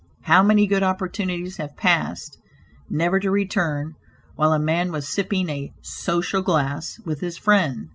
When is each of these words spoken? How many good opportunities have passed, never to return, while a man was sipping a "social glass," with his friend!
How 0.23 0.41
many 0.41 0.65
good 0.65 0.81
opportunities 0.81 1.57
have 1.57 1.77
passed, 1.77 2.39
never 2.89 3.19
to 3.19 3.29
return, 3.29 3.93
while 4.35 4.51
a 4.51 4.57
man 4.57 4.91
was 4.91 5.07
sipping 5.07 5.47
a 5.47 5.73
"social 5.83 6.41
glass," 6.41 6.99
with 7.05 7.19
his 7.19 7.37
friend! 7.37 7.89